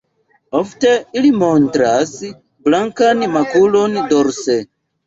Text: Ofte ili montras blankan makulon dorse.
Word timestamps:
Ofte 0.59 0.93
ili 1.21 1.31
montras 1.43 2.15
blankan 2.71 3.25
makulon 3.39 4.05
dorse. 4.15 4.63